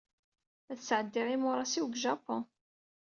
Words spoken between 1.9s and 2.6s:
Japun.